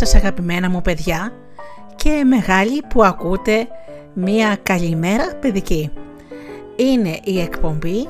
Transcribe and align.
σας 0.00 0.14
αγαπημένα 0.14 0.70
μου 0.70 0.82
παιδιά 0.82 1.32
και 1.96 2.24
μεγάλοι 2.24 2.82
που 2.88 3.04
ακούτε 3.04 3.68
μία 4.20 4.58
καλημέρα 4.62 5.34
παιδική. 5.40 5.90
Είναι 6.76 7.18
η 7.24 7.40
εκπομπή 7.40 8.08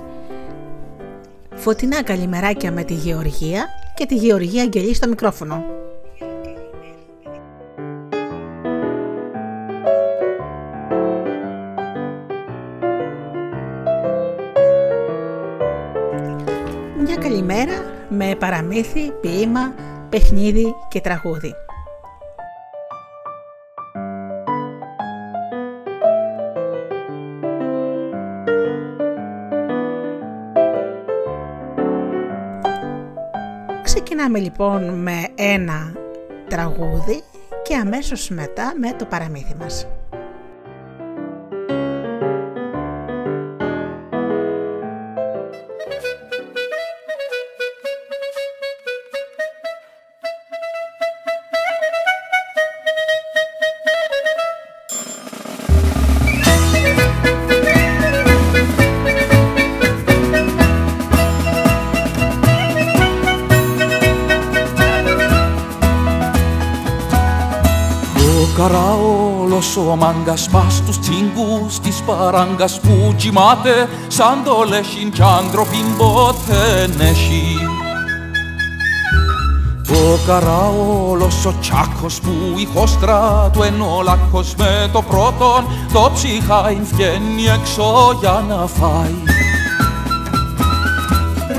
Φωτεινά 1.54 2.02
καλημεράκια 2.02 2.72
με 2.72 2.84
τη 2.84 2.94
Γεωργία 2.94 3.66
και 3.94 4.06
τη 4.06 4.14
Γεωργία 4.14 4.62
Αγγελή 4.62 4.94
στο 4.94 5.08
μικρόφωνο. 5.08 5.64
Μια 17.04 17.16
καλημέρα 17.16 17.72
με 18.08 18.34
παραμύθι, 18.38 19.10
ποίημα, 19.20 19.74
παιχνίδι 20.08 20.74
και 20.88 21.00
τραγούδι. 21.00 21.54
Ξεκινάμε 34.32 34.54
λοιπόν 34.64 35.02
με 35.02 35.28
ένα 35.34 35.92
τραγούδι 36.48 37.22
και 37.62 37.76
αμέσως 37.76 38.28
μετά 38.28 38.72
με 38.76 38.92
το 38.92 39.04
παραμύθι 39.04 39.54
μας. 39.58 39.86
Ο 69.88 69.96
μάγκας 69.96 70.48
πας 70.48 70.74
στους 70.76 70.98
τσίγκους 70.98 71.78
της 71.80 72.02
παράγκας 72.06 72.80
που 72.80 73.14
κοιμάται 73.16 73.88
σαν 74.08 74.42
το 74.44 74.64
λέχιν 74.68 75.10
κι 75.10 75.22
άντροπιν 75.22 75.96
ποτέ 75.98 76.88
έχει. 77.00 77.58
Το 79.86 80.18
καραόλος 80.26 81.46
ο 81.46 81.54
τσάκος 81.60 82.20
που 82.20 82.58
η 82.58 82.68
χώστρα 82.74 83.50
του 83.52 83.62
εν 83.62 83.80
ο 83.80 84.02
λάκκος 84.02 84.54
με 84.58 84.90
το 84.92 85.02
πρώτον 85.02 85.64
το 85.92 86.10
ψυχάιν 86.14 86.84
βγαίνει 86.84 87.44
έξω 87.60 88.16
για 88.20 88.44
να 88.48 88.66
φάει. 88.66 89.49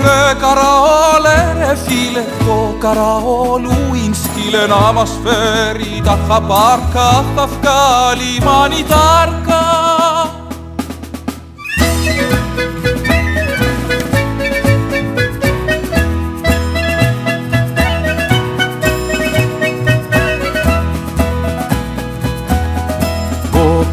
Ρε 0.04 0.34
καραόλε 0.40 1.54
ρε 1.58 1.76
φίλε, 1.76 2.24
το 2.46 2.76
καραόλου 2.80 3.72
είναι 3.96 4.16
στείλε 4.16 4.68
να 4.68 4.92
μας 4.92 5.12
φέρει 5.24 6.02
τα 6.04 6.18
χαπάρκα 6.28 7.26
θα 7.36 7.48
βγάλει 7.48 8.42
μανιτάρκα. 8.46 9.60
Ο 23.54 23.86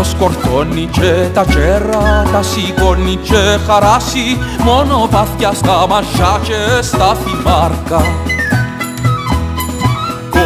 καραόλ 0.00 0.04
σκορτώνει 0.04 0.88
και 0.92 1.28
τα 1.34 1.44
τσέρα 1.44 2.26
τα 2.32 2.42
σηκώνει 2.42 3.16
και 3.16 3.58
χαράσει 3.66 4.38
μόνο 4.64 5.08
πάθια 5.10 5.52
στα 5.52 5.86
μασιά 5.88 6.40
και 6.42 6.82
στα 6.82 7.14
θυμάρκα. 7.14 8.04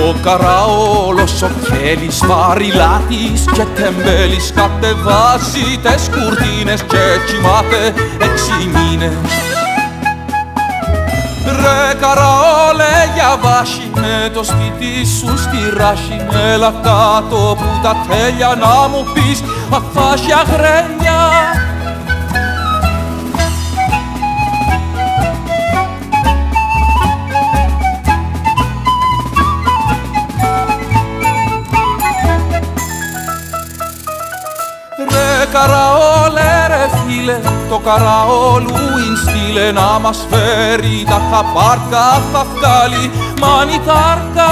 Ο 0.07 0.15
καραόλος 0.23 1.43
ο 1.43 1.51
κέλης 1.65 2.21
βαρυλάτης 2.27 3.45
και 3.53 3.65
τεμπέλης 3.75 4.53
κατεβάζει 4.55 5.79
τες 5.83 6.11
κουρτίνες 6.15 6.83
και 6.83 7.05
κοιμάται 7.27 7.81
έξι 8.27 8.53
μήνες 8.75 9.04
με 14.25 14.31
το 14.31 14.45
σπίτι 14.45 15.07
σου 15.07 15.39
στη 15.39 15.77
ράση. 15.77 16.27
Έλα 16.53 16.75
κάτω 16.83 17.57
που 17.59 17.65
τα 17.83 17.97
τέλεια 18.09 18.55
να 18.55 18.89
μου 18.89 19.07
πεις. 19.13 19.43
Αφάσια 19.71 20.43
γρένια 20.53 21.54
φίλε 37.85 37.91
το 37.91 37.91
καραόλου 37.91 39.17
στείλε 39.17 39.73
να 39.73 39.99
μας 39.99 40.27
φέρει 40.31 41.05
τα 41.07 41.21
χαπάρκα 41.31 42.23
θα 42.33 42.47
βγάλει 42.55 43.11
μανιτάρκα. 43.41 44.51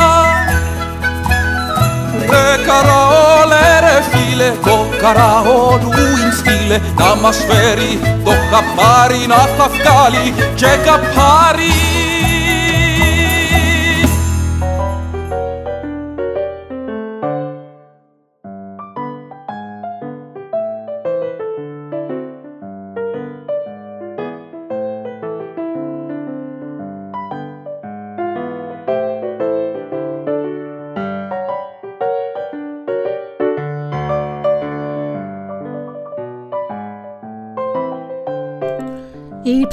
Ρε 2.31 2.65
καραόλε 2.67 3.81
ρε 3.81 4.03
φίλε 4.11 4.53
το 4.65 4.87
καραόλου 5.01 5.93
στείλε 6.39 6.79
να 6.99 7.15
μας 7.23 7.37
φέρει 7.37 8.01
το 8.25 8.31
χαπάρι 8.51 9.27
να 9.29 9.37
θα 9.37 9.69
βγάλει 9.69 10.35
και 10.55 10.79
καπάρι 10.85 12.32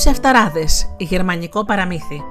Οι 0.09 0.11
ψευταράδες, 0.11 0.95
γερμανικό 0.97 1.65
παραμύθι. 1.65 2.21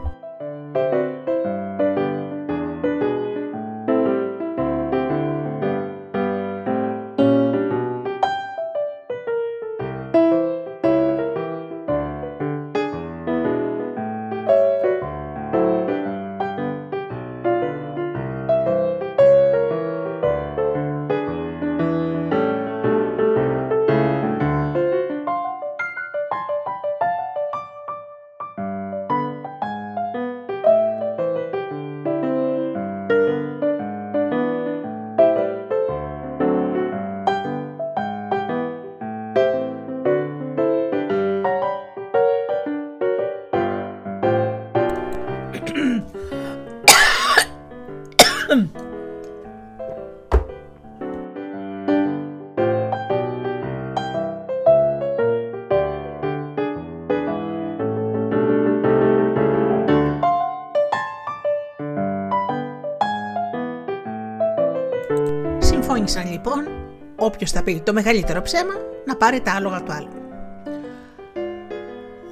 Όποιος 67.39 67.53
θα 67.53 67.63
πει 67.63 67.81
το 67.85 67.93
μεγαλύτερο 67.93 68.43
ψέμα, 68.43 68.75
να 69.05 69.17
πάρει 69.17 69.41
τα 69.41 69.53
άλογα 69.53 69.83
του 69.83 69.93
άλλου. 69.93 70.09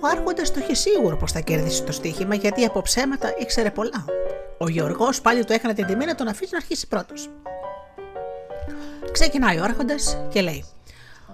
Ο 0.00 0.06
Άρχοντας 0.10 0.52
το 0.52 0.60
είχε 0.60 0.74
σίγουρο 0.74 1.16
πως 1.16 1.32
θα 1.32 1.40
κερδίσει 1.40 1.82
το 1.82 1.92
στοίχημα 1.92 2.34
γιατί 2.34 2.64
από 2.64 2.82
ψέματα 2.82 3.34
ήξερε 3.38 3.70
πολλά. 3.70 4.04
Ο 4.58 4.68
Γεωργό 4.68 5.08
πάλι 5.22 5.44
του 5.44 5.52
έκανε 5.52 5.74
την 5.74 5.86
τιμή 5.86 6.04
να 6.04 6.14
τον 6.14 6.28
αφήσει 6.28 6.48
να 6.52 6.58
αρχίσει 6.58 6.88
πρώτος. 6.88 7.30
Ξεκινάει 9.12 9.58
ο 9.58 9.62
Άρχοντας 9.62 10.18
και 10.28 10.40
λέει: 10.40 10.64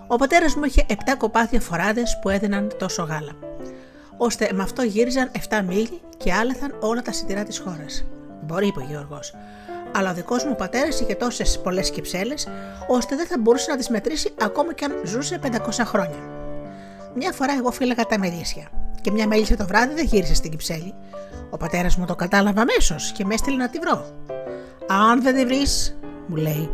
Ο 0.07 0.17
πατέρας 0.17 0.55
μου 0.55 0.65
είχε 0.65 0.87
7 0.89 0.93
κοπάδια 1.19 1.61
φοράδες 1.61 2.19
που 2.23 2.29
έδιναν 2.29 2.73
τόσο 2.79 3.03
γάλα, 3.03 3.33
ώστε 4.17 4.51
με 4.53 4.63
αυτό 4.63 4.83
γύριζαν 4.83 5.31
7 5.49 5.63
μίλι 5.67 6.01
και 6.17 6.33
άλαθαν 6.33 6.77
όλα 6.81 7.03
τα 7.03 7.13
σιτηρά 7.13 7.43
της 7.43 7.59
χώρας. 7.59 8.05
Μπορεί, 8.43 8.67
είπε 8.67 8.81
ο 8.81 8.87
Γιώργος, 8.89 9.35
αλλά 9.94 10.11
ο 10.11 10.15
δικός 10.15 10.44
μου 10.44 10.56
πατέρας 10.56 11.00
είχε 11.00 11.15
τόσες 11.15 11.61
πολλές 11.61 11.91
κυψέλε, 11.91 12.35
ώστε 12.89 13.17
δεν 13.17 13.27
θα 13.27 13.39
μπορούσε 13.39 13.71
να 13.71 13.77
τις 13.77 13.89
μετρήσει 13.89 14.35
ακόμα 14.41 14.75
και 14.75 14.85
αν 14.85 14.93
ζούσε 15.05 15.39
500 15.43 15.85
χρόνια. 15.85 16.19
Μια 17.15 17.33
φορά 17.33 17.53
εγώ 17.59 17.71
φύλαγα 17.71 18.06
τα 18.06 18.19
μελίσια 18.19 18.69
και 19.00 19.11
μια 19.11 19.27
μέλισσα 19.27 19.56
το 19.56 19.67
βράδυ 19.67 19.94
δεν 19.94 20.05
γύρισε 20.05 20.35
στην 20.35 20.50
κυψέλη. 20.50 20.94
Ο 21.50 21.56
πατέρας 21.56 21.97
μου 21.97 22.06
το 22.06 22.15
κατάλαβε 22.15 22.61
αμέσως 22.61 23.12
και 23.12 23.25
με 23.25 23.35
έστειλε 23.35 23.56
να 23.56 23.69
τη 23.69 23.79
βρω. 23.79 24.06
Αν 24.88 25.23
δεν 25.23 25.35
τη 25.35 25.45
βρεις, 25.45 25.99
μου 26.27 26.37
λέει, 26.37 26.71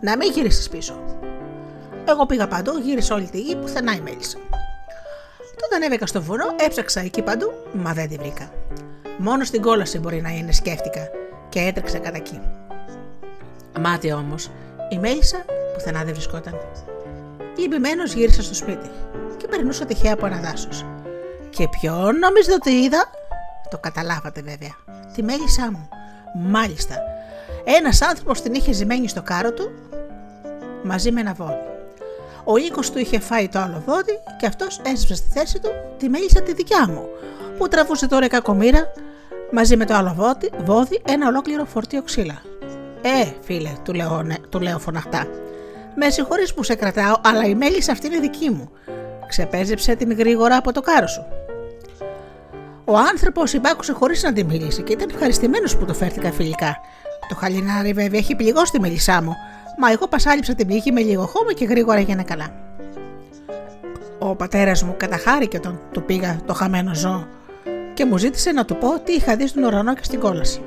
να 0.00 0.16
μην 0.16 0.30
γυρίσεις 0.32 0.68
πίσω. 0.68 1.04
Εγώ 2.08 2.26
πήγα 2.26 2.48
παντού, 2.48 2.78
γύρισα 2.78 3.14
όλη 3.14 3.28
τη 3.28 3.40
γη, 3.40 3.56
πουθενά 3.56 3.94
η 3.94 4.00
μέλισσα. 4.00 4.38
Τότε 5.60 5.74
ανέβηκα 5.76 6.06
στο 6.06 6.22
βουνό, 6.22 6.44
έψαξα 6.56 7.00
εκεί 7.00 7.22
παντού, 7.22 7.52
μα 7.72 7.92
δεν 7.92 8.08
τη 8.08 8.16
βρήκα. 8.16 8.50
Μόνο 9.20 9.44
στην 9.44 9.62
κόλαση 9.62 9.98
μπορεί 9.98 10.20
να 10.20 10.28
είναι, 10.28 10.52
σκέφτηκα 10.52 11.00
και 11.48 11.60
έτρεξε 11.60 11.98
κατά 11.98 12.16
εκεί. 12.16 12.40
Μάτι 13.80 14.12
όμως, 14.12 14.50
η 14.90 14.98
μέλισσα 14.98 15.44
πουθενά 15.74 16.04
δεν 16.04 16.12
βρισκόταν. 16.14 16.60
Λυπημένο 17.58 18.02
γύρισα 18.04 18.42
στο 18.42 18.54
σπίτι 18.54 18.90
και 19.36 19.46
περνούσα 19.48 19.84
τυχαία 19.84 20.12
από 20.12 20.26
ένα 20.26 20.40
δάσος. 20.40 20.84
Και 21.50 21.68
ποιον 21.80 22.18
νομίζετε 22.18 22.54
ότι 22.54 22.70
είδα, 22.70 23.10
το 23.70 23.78
καταλάβατε 23.78 24.42
βέβαια, 24.42 24.76
τη 25.14 25.22
μέλισσά 25.22 25.70
μου. 25.70 25.88
Μάλιστα, 26.34 26.94
ένας 27.64 28.02
άνθρωπος 28.02 28.40
την 28.42 28.54
είχε 28.54 28.72
ζημένη 28.72 29.08
στο 29.08 29.22
κάρο 29.22 29.52
του 29.52 29.70
μαζί 30.82 31.10
με 31.10 31.20
ένα 31.20 31.32
βόδι. 31.32 31.66
Ο 32.44 32.56
οίκος 32.56 32.90
του 32.90 32.98
είχε 32.98 33.18
φάει 33.18 33.48
το 33.48 33.58
άλλο 33.58 33.82
βόδι 33.86 34.18
και 34.38 34.46
αυτός 34.46 34.80
έσβησε 34.84 35.14
στη 35.14 35.28
θέση 35.32 35.60
του 35.60 35.70
τη 35.98 36.08
μέλισσα 36.08 36.42
τη 36.42 36.52
δικιά 36.52 36.88
μου, 36.88 37.08
που 37.58 37.68
τραβούσε 37.68 38.08
τώρα 38.08 38.28
κακομήρα 38.28 38.92
μαζί 39.52 39.76
με 39.76 39.84
το 39.84 39.94
άλλο 39.94 40.12
βόδι, 40.16 40.50
βόδι 40.64 41.02
ένα 41.06 41.28
ολόκληρο 41.28 41.64
φορτίο 41.64 42.02
ξύλα. 42.02 42.42
Ε, 43.02 43.26
φίλε, 43.40 43.72
του 43.84 43.94
λέω, 43.94 44.22
ναι, 44.22 44.34
του 44.48 44.60
λέω 44.60 44.78
φωναχτά. 44.78 45.26
Με 45.94 46.10
συγχωρείς 46.10 46.54
που 46.54 46.62
σε 46.62 46.74
κρατάω, 46.74 47.14
αλλά 47.22 47.44
η 47.44 47.54
μέλισσα 47.54 47.92
αυτή 47.92 48.06
είναι 48.06 48.18
δική 48.18 48.50
μου. 48.50 48.70
Ξεπέζεψε 49.28 49.94
την 49.94 50.12
γρήγορα 50.12 50.56
από 50.56 50.72
το 50.72 50.80
κάρο 50.80 51.06
σου. 51.06 51.26
Ο 52.84 52.96
άνθρωπος 52.96 53.52
υπάκουσε 53.52 53.92
χωρίς 53.92 54.22
να 54.22 54.32
τη 54.32 54.44
μιλήσει 54.44 54.82
και 54.82 54.92
ήταν 54.92 55.08
ευχαριστημένος 55.12 55.76
που 55.76 55.84
το 55.84 55.94
φέρθηκα 55.94 56.32
φιλικά. 56.32 56.76
Το 57.28 57.34
χαλινάρι 57.34 57.92
βέβαια 57.92 58.18
έχει 58.18 58.36
πληγώσει 58.36 58.72
τη 58.72 58.80
μελισσά 58.80 59.22
μου, 59.22 59.36
μα 59.78 59.90
εγώ 59.90 60.08
πασάλιψα 60.08 60.54
την 60.54 60.66
πληγή 60.66 60.92
με 60.92 61.00
λίγο 61.00 61.26
χώμα 61.26 61.52
και 61.52 61.64
γρήγορα 61.64 61.98
έγινε 61.98 62.22
καλά. 62.22 62.46
Ο 64.18 64.36
πατέρας 64.36 64.82
μου 64.82 64.94
καταχάρηκε 64.96 65.56
όταν 65.56 65.80
του 65.92 66.02
πήγα 66.02 66.40
το 66.46 66.54
χαμένο 66.54 66.94
ζώο 66.94 67.26
και 67.98 68.04
μου 68.04 68.18
ζήτησε 68.18 68.52
να 68.52 68.64
του 68.64 68.76
πω 68.76 69.00
τι 69.00 69.12
είχα 69.12 69.36
δει 69.36 69.46
στον 69.46 69.62
ουρανό 69.62 69.94
και 69.94 70.04
στην 70.04 70.20
κόλαση. 70.20 70.62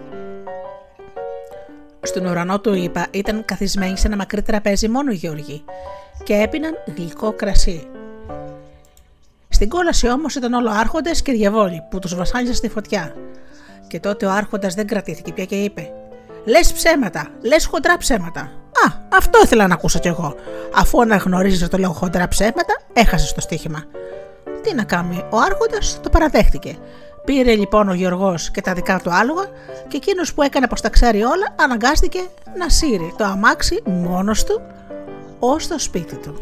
Στον 2.02 2.26
ουρανό 2.26 2.60
του 2.60 2.74
είπα 2.74 3.08
ήταν 3.12 3.46
καθισμένοι 3.46 3.98
σε 3.98 4.08
ένα 4.08 4.16
μακρύ 4.16 4.42
τραπέζι 4.42 4.88
μόνο 4.88 5.12
οι 5.12 5.16
Γεωργοί 5.16 5.64
και 6.24 6.34
έπιναν 6.34 6.74
γλυκό 6.96 7.34
κρασί. 7.34 7.88
Στην 9.50 9.70
κόλαση 9.70 10.10
όμως 10.10 10.36
ήταν 10.36 10.54
όλο 10.54 10.70
άρχοντες 10.70 11.22
και 11.22 11.32
διαβόλοι 11.32 11.84
που 11.90 12.00
τους 12.00 12.16
βασάνιζαν 12.16 12.56
στη 12.56 12.70
φωτιά. 12.70 13.16
Και 13.88 14.00
τότε 14.00 14.26
ο 14.26 14.32
άρχοντας 14.32 14.74
δεν 14.74 14.88
κρατήθηκε 14.88 15.34
πια 15.34 15.46
και 15.46 15.56
είπε: 15.56 15.92
Λες 16.46 16.74
ψέματα, 16.74 17.28
λες 17.42 17.66
χοντρά 17.66 17.98
ψέματα. 17.98 18.42
Α, 18.86 18.94
αυτό 19.14 19.40
ήθελα 19.44 19.68
να 19.68 19.74
ακούσω 19.74 20.00
κι 20.00 20.08
εγώ. 20.08 20.36
Αφού 20.76 21.02
αναγνωρίζεις 21.02 21.68
το 21.68 21.78
λέω 21.78 21.92
χοντρά 21.92 22.28
ψέματα, 22.28 22.82
έχασες 22.94 23.34
το 23.34 23.42
στοίχημα. 23.42 23.84
Τι 24.62 24.74
να 24.74 24.84
κάνει, 24.84 25.26
ο 25.30 25.38
Άρχοντας 25.38 26.00
το 26.02 26.10
παραδέχτηκε. 26.10 26.78
Πήρε 27.26 27.56
λοιπόν 27.56 27.90
ο 27.90 27.94
Γιώργος 27.94 28.52
και 28.52 28.62
τα 28.62 28.74
δικά 28.74 29.00
του 29.04 29.14
άλογα 29.14 29.46
και 29.88 29.98
εκείνος 29.98 30.34
που 30.34 30.42
έκανε 30.42 30.68
πως 30.68 30.82
τα 30.82 30.90
ξέρει 30.90 31.24
όλα 31.24 31.56
αναγκάστηκε 31.56 32.20
να 32.58 32.70
σύρει 32.70 33.14
το 33.18 33.24
αμάξι 33.24 33.82
μόνος 33.86 34.44
του 34.44 34.62
ως 35.40 35.68
το 35.68 35.80
σπίτι 35.80 36.16
του. 36.16 36.36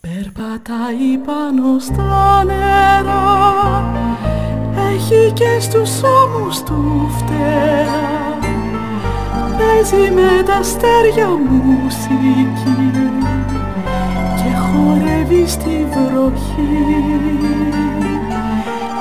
Περπατάει 0.00 1.18
πάνω 1.24 1.78
στα 1.78 2.44
νερά 2.44 2.65
Έχει 2.65 2.65
και 5.38 5.60
στους 5.60 6.02
ώμους 6.02 6.62
του 6.62 7.10
φτερά 7.16 8.38
Παίζει 9.58 10.10
με 10.10 10.42
τα 10.46 10.54
αστέρια 10.54 11.28
μουσική 11.28 12.90
Και 14.36 14.50
χορεύει 14.56 15.44
στη 15.46 15.86
βροχή. 15.90 16.84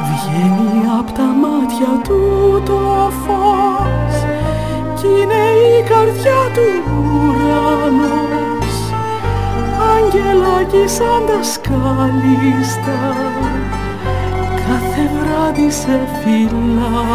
Βγαίνει 0.07 0.83
απ' 0.99 1.11
τα 1.11 1.23
μάτια 1.41 2.01
του 2.03 2.61
το 2.65 3.11
φως 3.25 4.15
Κι 4.95 5.07
είναι 5.07 5.43
η 5.77 5.83
καρδιά 5.89 6.41
του 6.53 6.67
ουρανός. 7.01 8.75
Αγγελάκι 9.95 10.87
σαν 10.87 11.25
τα 11.27 11.43
σκάλιστα 11.43 13.15
κάθε 13.57 13.84
βράδυ 15.45 15.71
σε 15.71 16.07
φυλά 16.23 17.05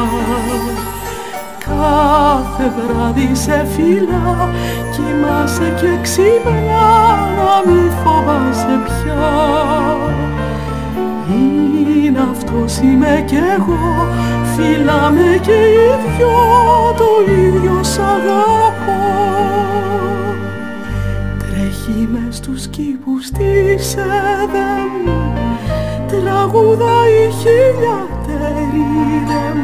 κάθε 1.59 2.73
βράδυ 2.77 3.35
σε 3.35 3.67
φυλά 3.77 4.49
κοιμάσαι 4.93 5.75
και 5.81 5.99
ξύπνα 6.03 6.91
να 7.37 7.71
μη 7.71 7.91
φοβάσαι 8.05 8.81
πια. 8.85 9.31
Είναι 11.29 12.27
αυτός 12.31 12.79
είμαι 12.79 13.25
κι 13.27 13.35
εγώ 13.35 14.07
φυλάμε 14.57 15.39
και 15.43 15.53
οι 15.53 16.17
δυο 16.17 16.95
το 16.97 17.33
ίδιο 17.33 17.83
σ' 17.83 17.99
αγαπώ. 17.99 19.01
Τρέχει 21.39 22.09
μες 22.13 22.37
στους 22.37 22.67
κήπους 22.67 23.31
της 23.31 23.97
Εδέμ 23.97 24.91
Τραγουδάει 26.11 27.31
χιλιατερίδεμ 28.71 29.59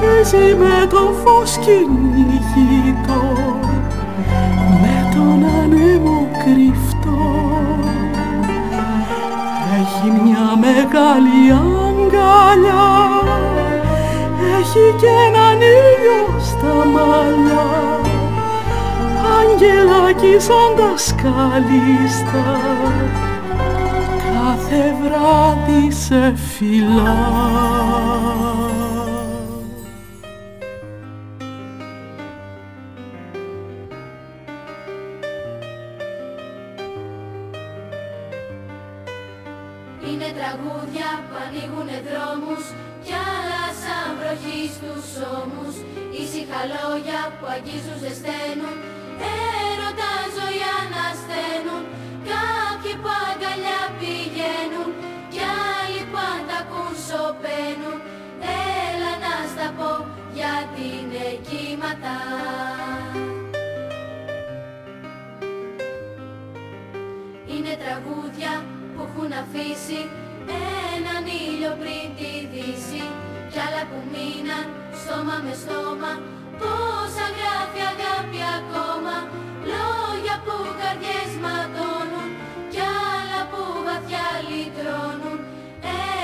Παίζει 0.00 0.54
με 0.54 0.86
το 0.90 1.12
φως 1.24 1.56
κυνηγητό 1.56 3.22
Με 4.82 5.08
τον 5.14 5.44
ανέμο 5.62 6.28
κρυφτό. 6.44 7.18
Έχει 9.80 10.10
μια 10.22 10.46
μεγάλη 10.60 11.40
αγκαλιά 11.50 12.88
Έχει 14.58 14.94
και 15.00 15.06
έναν 15.28 15.60
ήλιο 15.60 16.40
στα 16.40 16.74
μαλλιά. 16.92 17.68
Αγγελάκι 19.38 20.36
σαν 20.38 20.76
τα 20.76 20.96
σκαλίστα 20.96 22.58
κάθε 24.70 24.94
βράδυ 25.02 25.90
σε 25.90 26.34
φυλά. 26.36 27.18
Είναι 40.06 40.32
τραγούδια 40.38 41.08
που 41.26 41.34
ανοίγουνε 41.46 42.02
δρόμους 42.08 42.64
κι 43.04 43.14
άλλα 43.34 43.64
σαν 43.82 44.08
βροχή 44.18 44.62
στους 44.76 45.06
ώμους 45.40 45.74
ήσυχα 46.22 46.60
λόγια 46.72 47.20
που 47.36 47.46
αγγίζουν 47.54 47.98
ζεσταίνουν 48.02 48.76
Έρωτα 49.34 50.12
ζωή 50.36 50.62
ανασταίνουν 50.80 51.82
τραγούδια 68.00 68.52
που 68.94 69.00
έχουν 69.06 69.30
αφήσει 69.42 70.00
έναν 70.94 71.22
ήλιο 71.44 71.72
πριν 71.80 72.06
τη 72.18 72.32
δύση. 72.52 73.04
Κι 73.50 73.58
άλλα 73.66 73.82
που 73.90 73.98
μείναν 74.12 74.64
στόμα 75.00 75.36
με 75.44 75.52
στόμα 75.62 76.12
πόσα 76.60 77.26
γράφει 77.36 77.80
αγάπη 77.92 78.40
ακόμα. 78.58 79.16
Λόγια 79.72 80.36
που 80.44 80.56
καρδιές 80.80 81.32
ματώνουν 81.44 82.30
κι 82.72 82.82
άλλα 83.12 83.40
που 83.50 83.62
βαθιά 83.86 84.28
λυτρώνουν. 84.48 85.38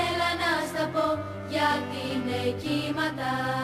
Έλα 0.05 0.29
να 0.41 0.51
στα 0.69 0.85
πω 0.93 1.07
γιατί 1.53 1.99
είναι 2.11 2.41
κύματα 2.61 3.56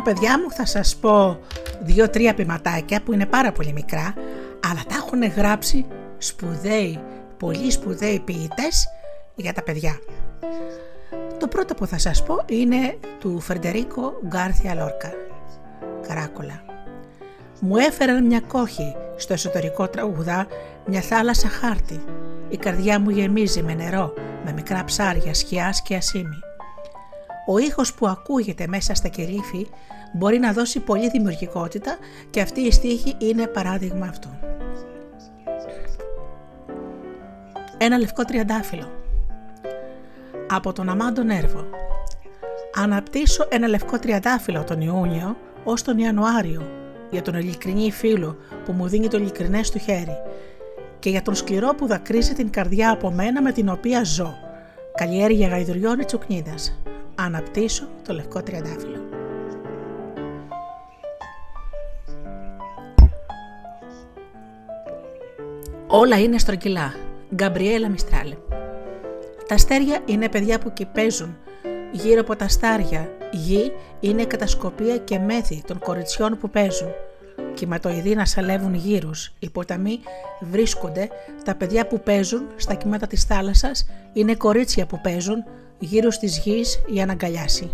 τώρα 0.00 0.16
παιδιά 0.16 0.40
μου 0.40 0.50
θα 0.50 0.66
σας 0.66 0.96
πω 0.96 1.38
δύο-τρία 1.80 2.34
ποιηματάκια 2.34 3.02
που 3.02 3.12
είναι 3.12 3.26
πάρα 3.26 3.52
πολύ 3.52 3.72
μικρά 3.72 4.14
αλλά 4.70 4.82
τα 4.88 4.94
έχουν 4.94 5.24
γράψει 5.24 5.86
σπουδαίοι, 6.18 7.00
πολύ 7.36 7.70
σπουδαίοι 7.70 8.20
ποιητές 8.24 8.88
για 9.34 9.52
τα 9.52 9.62
παιδιά. 9.62 9.98
Το 11.38 11.48
πρώτο 11.48 11.74
που 11.74 11.86
θα 11.86 11.98
σας 11.98 12.22
πω 12.22 12.44
είναι 12.46 12.98
του 13.18 13.40
Φερντερίκο 13.40 14.20
Γκάρθια 14.26 14.74
Λόρκα. 14.74 15.12
Καράκολα. 16.08 16.64
Μου 17.60 17.76
έφεραν 17.76 18.26
μια 18.26 18.40
κόχη 18.40 18.94
στο 19.16 19.32
εσωτερικό 19.32 19.88
τραγουδά 19.88 20.46
μια 20.86 21.00
θάλασσα 21.00 21.48
χάρτη. 21.48 22.00
Η 22.48 22.56
καρδιά 22.56 23.00
μου 23.00 23.10
γεμίζει 23.10 23.62
με 23.62 23.74
νερό, 23.74 24.14
με 24.44 24.52
μικρά 24.52 24.84
ψάρια, 24.84 25.34
σκιάς 25.34 25.82
και 25.82 25.96
ασίμι. 25.96 26.49
Ο 27.52 27.58
ήχος 27.58 27.94
που 27.94 28.08
ακούγεται 28.08 28.66
μέσα 28.66 28.94
στα 28.94 29.08
κελίφη 29.08 29.66
μπορεί 30.12 30.38
να 30.38 30.52
δώσει 30.52 30.80
πολλή 30.80 31.10
δημιουργικότητα 31.10 31.96
και 32.30 32.40
αυτή 32.40 32.60
η 32.60 32.70
στίχη 32.70 33.14
είναι 33.18 33.46
παράδειγμα 33.46 34.06
αυτού. 34.06 34.28
Ένα 37.78 37.98
λευκό 37.98 38.24
τριαντάφυλλο. 38.24 38.90
Από 40.50 40.72
τον 40.72 40.88
Αμάντο 40.88 41.22
Νέρβο. 41.22 41.64
Αναπτύσσω 42.74 43.46
ένα 43.50 43.68
λευκό 43.68 43.98
τριαντάφυλλο 43.98 44.64
τον 44.64 44.80
Ιούνιο 44.80 45.36
ως 45.64 45.82
τον 45.82 45.98
Ιανουάριο 45.98 46.62
για 47.10 47.22
τον 47.22 47.34
ειλικρινή 47.34 47.92
φίλο 47.92 48.36
που 48.64 48.72
μου 48.72 48.86
δίνει 48.86 49.08
το 49.08 49.16
ειλικρινές 49.16 49.70
του 49.70 49.78
χέρι 49.78 50.16
και 50.98 51.10
για 51.10 51.22
τον 51.22 51.34
σκληρό 51.34 51.74
που 51.74 51.86
δακρύζει 51.86 52.32
την 52.32 52.50
καρδιά 52.50 52.90
από 52.90 53.10
μένα 53.10 53.42
με 53.42 53.52
την 53.52 53.68
οποία 53.68 54.04
ζω. 54.04 54.34
Καλλιέργεια 54.94 55.48
γαϊδουριών 55.48 56.00
ή 56.00 56.04
τσουκνίδας. 56.04 56.80
Αναπτύσσω 57.24 57.88
το 58.06 58.12
λευκό 58.12 58.42
τριαντάφυλλο. 58.42 58.98
Όλα 65.86 66.18
είναι 66.18 66.38
στρογγυλά. 66.38 66.94
Γκαμπριέλα 67.34 67.88
Μιστράλε. 67.88 68.36
Τα 69.46 69.54
αστέρια 69.54 69.98
είναι 70.04 70.28
παιδιά 70.28 70.58
που 70.58 70.72
κυπέζουν. 70.72 71.36
Γύρω 71.92 72.20
από 72.20 72.36
τα 72.36 72.48
στάρια, 72.48 73.10
γη 73.30 73.72
είναι 74.00 74.24
κατασκοπία 74.24 74.96
και 74.98 75.18
μέθη 75.18 75.62
των 75.66 75.78
κοριτσιών 75.78 76.38
που 76.38 76.50
παίζουν. 76.50 76.88
Κυματοειδή 77.54 78.14
να 78.14 78.24
σαλεύουν 78.24 78.74
γύρους. 78.74 79.32
Οι 79.38 79.50
ποταμοί 79.50 80.00
βρίσκονται, 80.40 81.08
τα 81.44 81.54
παιδιά 81.54 81.86
που 81.86 82.00
παίζουν 82.00 82.46
στα 82.56 82.74
κύματα 82.74 83.06
της 83.06 83.24
θάλασσας 83.24 83.86
είναι 84.12 84.34
κορίτσια 84.34 84.86
που 84.86 85.00
παίζουν 85.00 85.44
γύρω 85.80 86.08
της 86.08 86.38
γης 86.38 86.82
για 86.88 87.06
να 87.06 87.12
αγκαλιάσει. 87.12 87.70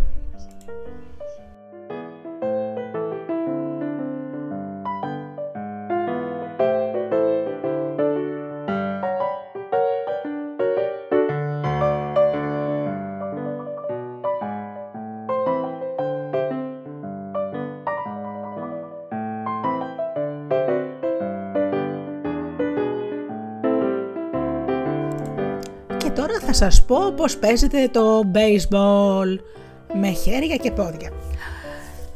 Θα 26.47 26.53
σας 26.53 26.83
πω 26.85 27.11
πώς 27.15 27.37
παίζεται 27.37 27.87
το 27.87 28.31
baseball 28.33 29.39
με 29.93 30.11
χέρια 30.11 30.55
και 30.55 30.71
πόδια. 30.71 31.09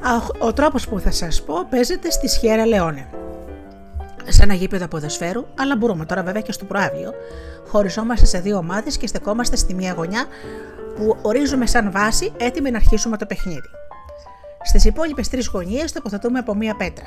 Α, 0.02 0.48
Ο 0.48 0.54
τρόπος 0.54 0.88
που 0.88 1.00
θα 1.00 1.12
σας 1.12 1.42
πω 1.44 1.56
παίζεται 1.70 2.12
στη 2.12 2.30
Σιέρα 2.30 2.66
Λεόνε. 2.66 3.10
Σε 4.28 4.44
ένα 4.44 4.54
γήπεδο 4.54 4.88
ποδοσφαίρου, 4.88 5.46
αλλά 5.60 5.76
μπορούμε 5.76 6.06
τώρα 6.06 6.24
βέβαια 6.24 6.42
και 6.42 6.52
στο 6.52 6.66
προάβλιο. 6.66 7.14
Χωριζόμαστε 7.68 8.26
σε 8.26 8.40
δύο 8.40 8.58
ομάδες 8.58 8.98
και 8.98 9.08
στεκόμαστε 9.08 9.56
στη 9.56 9.74
μία 9.74 9.94
γωνιά 9.94 10.26
που 10.96 11.18
ορίζουμε 11.22 11.66
σαν 11.66 11.92
βάση 11.92 12.32
έτοιμοι 12.38 12.72
να 12.72 12.78
αρχίσουμε 12.78 13.18
το 13.18 13.26
παιχνίδι. 13.26 13.70
Στις 14.64 14.86
υπόλοιπες 14.86 15.30
τρεις 15.30 15.48
γωνίες 15.48 15.92
τοποθετούμε 15.92 16.40
από 16.40 16.56
μία 16.56 16.76
πέτρα. 16.76 17.06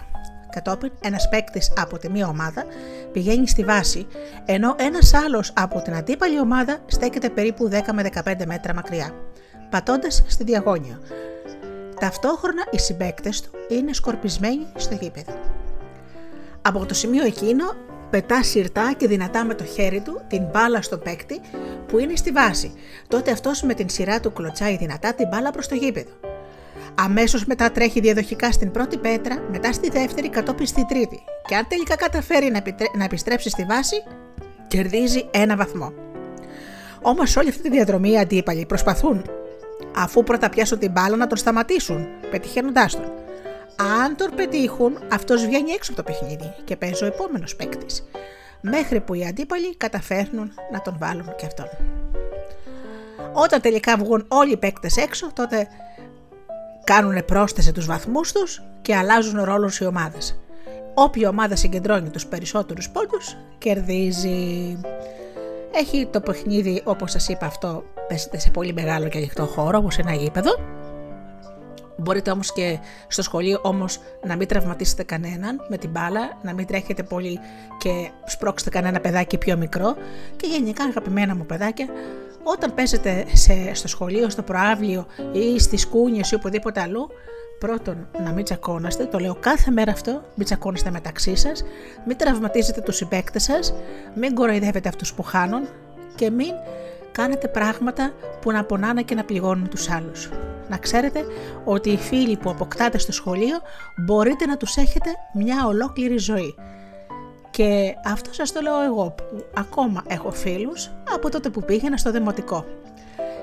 Κατόπιν, 0.54 0.92
ένας 1.00 1.28
παίκτης 1.28 1.72
από 1.76 1.98
τη 1.98 2.10
μία 2.10 2.28
ομάδα 2.28 2.64
πηγαίνει 3.12 3.48
στη 3.48 3.64
βάση, 3.64 4.06
ενώ 4.44 4.74
ένας 4.78 5.14
άλλος 5.14 5.52
από 5.56 5.82
την 5.82 5.94
αντίπαλη 5.94 6.40
ομάδα 6.40 6.78
στέκεται 6.86 7.30
περίπου 7.30 7.68
10 7.68 7.92
με 7.92 8.02
15 8.02 8.46
μέτρα 8.46 8.74
μακριά, 8.74 9.14
πατώντας 9.70 10.24
στη 10.26 10.44
διαγώνια. 10.44 11.00
Ταυτόχρονα 12.00 12.64
οι 12.70 12.78
συμπαίκτες 12.78 13.40
του 13.40 13.50
είναι 13.68 13.92
σκορπισμένοι 13.92 14.66
στο 14.76 14.94
γήπεδο. 14.94 15.32
Από 16.62 16.86
το 16.86 16.94
σημείο 16.94 17.24
εκείνο 17.24 17.64
πετά 18.10 18.42
σιρτά 18.42 18.94
και 18.96 19.06
δυνατά 19.06 19.44
με 19.44 19.54
το 19.54 19.64
χέρι 19.64 20.00
του 20.00 20.20
την 20.28 20.42
μπάλα 20.52 20.82
στον 20.82 21.00
παίκτη 21.00 21.40
που 21.86 21.98
είναι 21.98 22.16
στη 22.16 22.30
βάση. 22.30 22.72
Τότε 23.08 23.30
αυτός 23.30 23.62
με 23.62 23.74
την 23.74 23.88
σειρά 23.88 24.20
του 24.20 24.32
κλωτσάει 24.32 24.76
δυνατά 24.76 25.14
την 25.14 25.28
μπάλα 25.28 25.50
προς 25.50 25.68
το 25.68 25.74
γήπεδο. 25.74 26.33
Αμέσως 26.94 27.44
μετά 27.44 27.70
τρέχει 27.70 28.00
διαδοχικά 28.00 28.52
στην 28.52 28.70
πρώτη 28.70 28.98
πέτρα, 28.98 29.42
μετά 29.50 29.72
στη 29.72 29.90
δεύτερη, 29.90 30.28
κατόπιν 30.28 30.66
στη 30.66 30.86
τρίτη. 30.86 31.24
Και 31.46 31.54
αν 31.54 31.66
τελικά 31.68 31.96
καταφέρει 31.96 32.50
να, 32.50 32.62
να 32.96 33.04
επιστρέψει 33.04 33.50
στη 33.50 33.64
βάση, 33.64 34.02
κερδίζει 34.68 35.28
ένα 35.30 35.56
βαθμό. 35.56 35.92
Όμως 37.02 37.36
όλη 37.36 37.48
αυτή 37.48 37.62
τη 37.62 37.70
διαδρομή 37.70 38.10
οι 38.10 38.18
αντίπαλοι 38.18 38.66
προσπαθούν, 38.66 39.24
αφού 39.96 40.22
πρώτα 40.22 40.48
πιάσουν 40.48 40.78
την 40.78 40.90
μπάλα, 40.90 41.16
να 41.16 41.26
τον 41.26 41.36
σταματήσουν, 41.36 42.06
πετυχαίνοντάς 42.30 42.92
τον. 42.92 43.12
Αν 44.02 44.16
τον 44.16 44.30
πετύχουν, 44.36 44.98
αυτός 45.12 45.46
βγαίνει 45.46 45.70
έξω 45.70 45.92
από 45.92 46.02
το 46.02 46.12
παιχνίδι 46.12 46.54
και 46.64 46.76
παίζει 46.76 47.04
ο 47.04 47.06
επόμενος 47.06 47.56
παίκτης. 47.56 48.08
Μέχρι 48.60 49.00
που 49.00 49.14
οι 49.14 49.26
αντίπαλοι 49.26 49.76
καταφέρνουν 49.76 50.52
να 50.72 50.82
τον 50.82 50.96
βάλουν 50.98 51.34
και 51.36 51.46
αυτόν. 51.46 51.68
Όταν 53.32 53.60
τελικά 53.60 53.96
βγουν 53.96 54.24
όλοι 54.28 54.52
οι 54.52 54.56
παίκτες 54.56 54.96
έξω, 54.96 55.32
τότε 55.32 55.68
κάνουν 56.84 57.24
πρόσθεση 57.24 57.72
τους 57.72 57.86
βαθμούς 57.86 58.32
τους 58.32 58.62
και 58.82 58.96
αλλάζουν 58.96 59.42
ρόλους 59.42 59.78
οι 59.78 59.86
ομάδες. 59.86 60.38
Όποια 60.94 61.28
ομάδα 61.28 61.56
συγκεντρώνει 61.56 62.10
τους 62.10 62.26
περισσότερους 62.26 62.90
πόντους, 62.90 63.36
κερδίζει. 63.58 64.80
Έχει 65.72 66.06
το 66.06 66.20
παιχνίδι, 66.20 66.82
όπως 66.84 67.10
σας 67.10 67.28
είπα 67.28 67.46
αυτό, 67.46 67.84
παίζεται 68.08 68.38
σε 68.38 68.50
πολύ 68.50 68.72
μεγάλο 68.72 69.08
και 69.08 69.18
ανοιχτό 69.18 69.46
χώρο, 69.46 69.78
όπως 69.78 69.98
ένα 69.98 70.12
γήπεδο. 70.12 70.50
Μπορείτε 71.96 72.30
όμως 72.30 72.52
και 72.52 72.78
στο 73.08 73.22
σχολείο 73.22 73.60
όμως 73.62 73.98
να 74.26 74.36
μην 74.36 74.48
τραυματίσετε 74.48 75.02
κανέναν 75.02 75.66
με 75.68 75.76
την 75.76 75.90
μπάλα, 75.90 76.38
να 76.42 76.54
μην 76.54 76.66
τρέχετε 76.66 77.02
πολύ 77.02 77.38
και 77.78 78.10
σπρώξετε 78.24 78.70
κανένα 78.70 79.00
παιδάκι 79.00 79.38
πιο 79.38 79.56
μικρό 79.56 79.96
και 80.36 80.46
γενικά 80.46 80.84
αγαπημένα 80.84 81.34
μου 81.34 81.46
παιδάκια, 81.46 81.86
όταν 82.44 82.74
παίζετε 82.74 83.24
σε, 83.32 83.74
στο 83.74 83.88
σχολείο, 83.88 84.28
στο 84.28 84.42
προάβλιο 84.42 85.06
ή 85.32 85.58
στις 85.58 85.86
κούνιες 85.86 86.30
ή 86.30 86.34
οπουδήποτε 86.34 86.80
αλλού, 86.80 87.08
πρώτον 87.58 88.08
να 88.24 88.32
μην 88.32 88.44
τσακώνεστε, 88.44 89.04
το 89.04 89.18
λέω 89.18 89.34
κάθε 89.40 89.70
μέρα 89.70 89.92
αυτό, 89.92 90.22
μην 90.34 90.44
τσακώνεστε 90.46 90.90
μεταξύ 90.90 91.36
σας, 91.36 91.64
μην 92.06 92.16
τραυματίζετε 92.16 92.80
τους 92.80 92.96
συμπέκτες 92.96 93.42
σας, 93.42 93.74
μην 94.14 94.34
κοροϊδεύετε 94.34 94.88
αυτούς 94.88 95.14
που 95.14 95.22
χάνουν 95.22 95.68
και 96.14 96.30
μην 96.30 96.52
κάνετε 97.12 97.48
πράγματα 97.48 98.12
που 98.40 98.52
να 98.52 98.64
πονάνε 98.64 99.02
και 99.02 99.14
να 99.14 99.24
πληγώνουν 99.24 99.68
τους 99.68 99.90
άλλους. 99.90 100.30
Να 100.68 100.76
ξέρετε 100.76 101.24
ότι 101.64 101.90
οι 101.90 101.96
φίλοι 101.96 102.36
που 102.36 102.50
αποκτάτε 102.50 102.98
στο 102.98 103.12
σχολείο 103.12 103.58
μπορείτε 103.96 104.46
να 104.46 104.56
τους 104.56 104.76
έχετε 104.76 105.10
μια 105.34 105.66
ολόκληρη 105.66 106.18
ζωή. 106.18 106.54
Και 107.56 107.94
αυτό 108.04 108.32
σας 108.32 108.52
το 108.52 108.60
λέω 108.60 108.82
εγώ 108.82 109.10
που 109.10 109.44
ακόμα 109.54 110.02
έχω 110.06 110.30
φίλους 110.30 110.90
από 111.14 111.30
τότε 111.30 111.48
που 111.50 111.60
πήγαινα 111.60 111.96
στο 111.96 112.10
δημοτικό. 112.10 112.64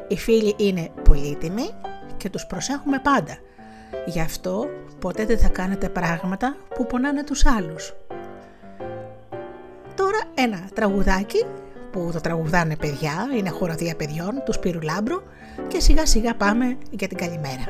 Οι 0.08 0.18
φίλοι 0.18 0.53
είναι 0.58 0.89
πολύτιμοι 1.03 1.70
και 2.18 2.30
τους 2.30 2.46
προσέχουμε 2.46 3.00
πάντα. 3.00 3.38
Γι' 4.06 4.22
αυτό 4.22 4.68
ποτέ 5.00 5.25
δεν 5.25 5.39
θα 5.39 5.48
κάνετε 5.48 5.89
πράγματα 5.89 6.56
που 6.75 6.86
πονάνε 6.86 7.24
τους 7.24 7.46
άλλους. 7.46 7.94
Τώρα 9.96 10.20
ένα 10.34 10.70
τραγουδάκι 10.74 11.46
που 11.91 12.10
το 12.13 12.22
τραγουδάνε 12.22 12.75
παιδιά, 12.75 13.27
είναι 13.38 13.50
χοροδία 13.50 13.96
παιδιών, 13.96 14.41
του 14.46 14.53
Σπύρου 14.53 14.82
Λάμπρου 14.82 15.22
και 15.68 15.80
σιγά 15.80 16.06
σιγά 16.06 16.36
πάμε 16.36 16.77
για 16.89 17.08
την 17.08 17.18
καλημέρα. 17.18 17.63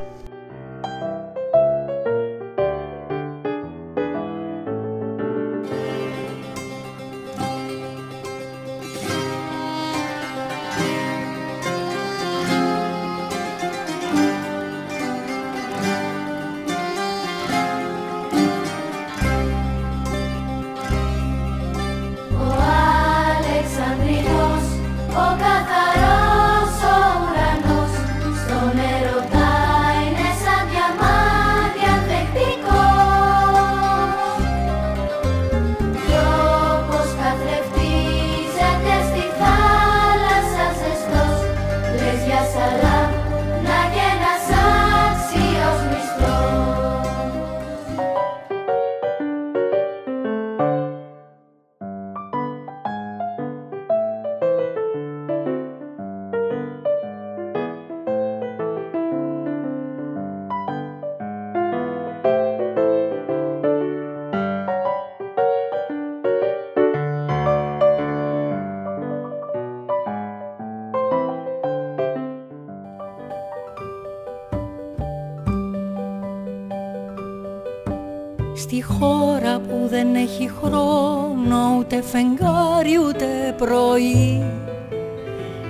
Φεγγάρι 82.01 82.97
ούτε 83.07 83.55
πρωί 83.57 84.43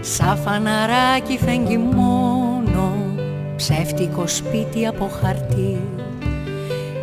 Σαν 0.02 0.38
φαναράκι 0.38 1.38
φεγγει 1.38 1.78
μόνο 1.78 2.94
ψεύτικο 3.56 4.28
σπίτι 4.28 4.88
από 4.88 5.10
χαρτί. 5.22 5.82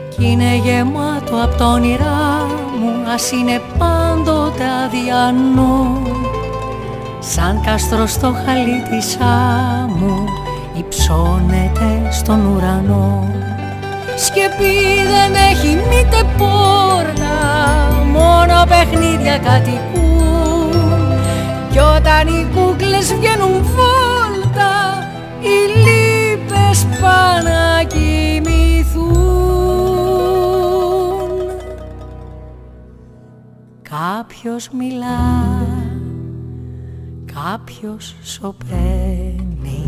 Κι 0.09 0.31
είναι 0.31 0.57
γεμάτο 0.65 1.43
από 1.43 1.57
το 1.57 1.73
όνειρά 1.73 2.47
μου 2.81 3.11
ας 3.15 3.31
είναι 3.31 3.61
πάντοτε 3.79 4.65
αδιανό. 4.85 6.03
Σαν 7.19 7.61
κάστρο 7.65 8.07
στο 8.07 8.35
χαλί 8.45 8.83
της 8.91 9.19
άμμου 9.21 10.25
υψώνεται 10.79 12.11
στον 12.11 12.47
ουρανό 12.47 13.29
Σκεπή 14.21 15.05
δεν 15.13 15.35
έχει 15.35 15.75
μήτε 15.75 16.23
πόρτα 16.39 17.37
μόνο 18.05 18.65
παιχνίδια 18.69 19.39
κατοικούν. 19.39 21.19
Κι 21.71 21.79
όταν 21.79 22.27
οι 22.27 22.47
κούκλες 22.55 23.15
βγαίνουν 23.15 23.63
βόλτα 23.63 25.09
οι 25.41 25.59
λύπες 25.79 26.87
πάνε 27.01 27.51
να 27.51 27.83
κοιμηθούν. 27.83 29.19
Κάποιος 33.83 34.69
μιλά, 34.69 35.57
κάποιος 37.35 38.17
σωπαίνει 38.23 39.88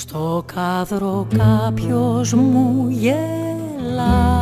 στο 0.00 0.44
κάδρο 0.54 1.26
κάποιος 1.38 2.32
μου 2.32 2.86
γελά 2.88 4.38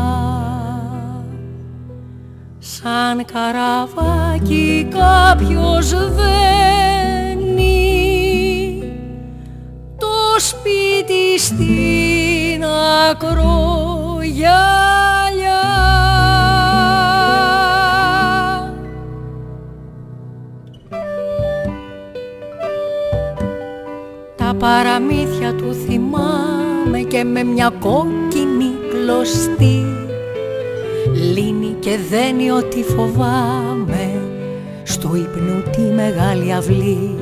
σαν 2.58 3.24
καραβάκι 3.24 4.88
κάποιος 4.90 5.90
δένει 5.90 7.52
το 9.98 10.06
σπίτι 10.38 11.38
στην 11.38 12.64
ακρογιαλιά. 13.10 14.48
Τα 24.48 24.54
παραμύθια 24.54 25.54
του 25.54 25.74
θυμάμαι 25.74 26.98
και 27.08 27.24
με 27.24 27.42
μια 27.42 27.72
κόκκινη 27.80 28.70
κλωστή 28.90 29.84
λύνει 31.32 31.76
και 31.78 31.98
δένει 32.10 32.50
ό,τι 32.50 32.82
φοβάμαι 32.82 34.20
στο 34.82 35.10
ύπνο 35.14 35.70
τη 35.76 35.80
μεγάλη 35.80 36.52
αυλή. 36.52 37.16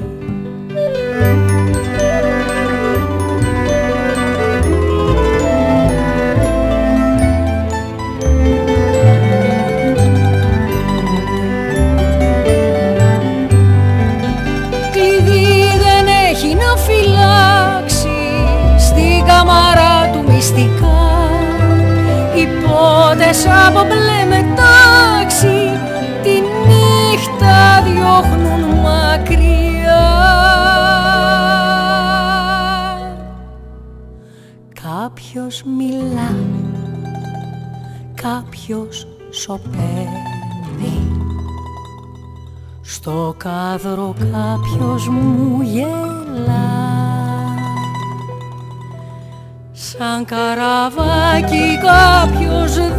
Φώτες 23.16 23.46
από 23.66 23.81
μπλε 23.85 24.37
μετάξι 24.37 25.81
τη 26.22 26.31
νύχτα 26.68 27.83
διώχνουν 27.85 28.61
μακριά. 28.81 30.05
Κάποιος 34.83 35.62
μιλά, 35.79 36.35
κάποιος 38.14 39.07
σωπαίνει. 39.31 41.11
Στο 42.81 43.35
κάδρο 43.37 44.14
κάποιος 44.33 45.09
μου 45.09 45.61
γελά 45.62 46.76
Σαν 49.98 50.24
καραβάκι 50.24 51.78
κάποιος 51.80 52.74
δένει. 52.74 52.96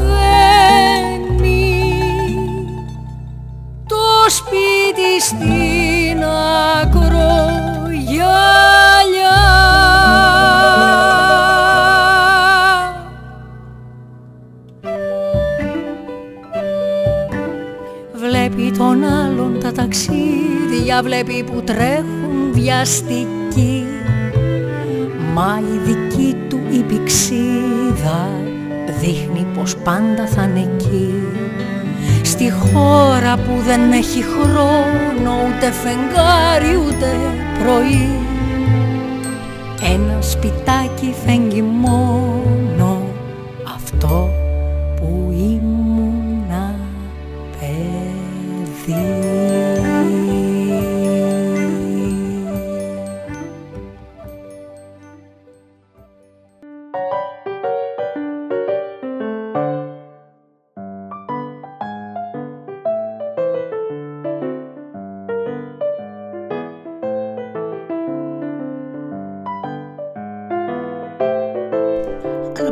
Το 3.88 4.30
σπίτι 4.30 5.22
στην 5.22 6.24
ακρογιαλιά 6.82 7.08
Βλέπει 18.14 18.72
τον 18.78 19.04
άλλον 19.04 19.60
τα 19.60 19.72
ταξίδια 19.72 21.02
Βλέπει 21.04 21.44
που 21.44 21.62
τρέχουν 21.66 22.52
βιαστικοί 22.52 23.86
Μα 25.38 25.62
η 25.74 25.92
δική 25.92 26.36
του 26.50 26.60
η 26.72 26.82
πηξίδα 26.82 28.30
δείχνει 29.00 29.46
πως 29.56 29.78
πάντα 29.78 30.28
θα 30.28 30.44
είναι 30.44 30.60
εκεί. 30.60 31.14
Στη 32.24 32.52
χώρα 32.52 33.36
που 33.36 33.62
δεν 33.66 33.92
έχει 33.92 34.24
χρόνο 34.24 35.32
ούτε 35.48 35.72
φεγγάρι 35.72 36.76
ούτε 36.88 37.16
πρωί. 37.64 38.10
Ένα 39.94 40.22
σπιτάκι 40.22 41.14
φέγγει 41.26 41.62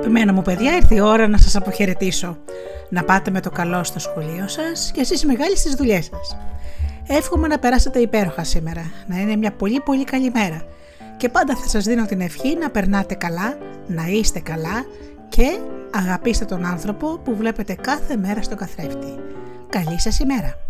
Αγαπημένα 0.06 0.34
μου 0.34 0.42
παιδιά, 0.42 0.76
ήρθε 0.76 0.96
η 0.96 1.00
ώρα 1.00 1.28
να 1.28 1.38
σας 1.38 1.56
αποχαιρετήσω. 1.56 2.38
Να 2.90 3.04
πάτε 3.04 3.32
με 3.32 3.40
το 3.40 3.50
καλό 3.50 3.84
στο 3.84 4.00
σχολείο 4.00 4.48
σας 4.48 4.92
και 4.94 5.02
εσείς 5.02 5.26
μεγάλοι 5.26 5.58
στις 5.58 5.74
δουλειές 5.74 6.06
σας. 6.06 6.38
Εύχομαι 7.08 7.48
να 7.48 7.60
περάσετε 7.60 8.00
υπέροχα 8.00 8.44
σήμερα, 8.44 8.92
να 9.08 9.20
είναι 9.20 9.36
μια 9.36 9.52
πολύ 9.52 9.80
πολύ 9.80 10.04
καλή 10.04 10.32
μέρα. 10.34 10.62
Και 11.18 11.30
πάντα 11.30 11.56
θα 11.56 11.68
σας 11.68 11.84
δίνω 11.84 12.06
την 12.06 12.22
ευχή 12.22 12.58
να 12.60 12.70
περνάτε 12.70 13.16
καλά, 13.16 13.58
να 13.88 14.06
είστε 14.08 14.40
καλά 14.40 14.86
και 15.30 15.60
αγαπήστε 15.92 16.46
τον 16.46 16.66
άνθρωπο 16.66 17.20
που 17.24 17.36
βλέπετε 17.36 17.74
κάθε 17.74 18.16
μέρα 18.18 18.42
στο 18.42 18.56
καθρέφτη. 18.56 19.16
Καλή 19.70 20.00
σας 20.00 20.20
ημέρα! 20.20 20.65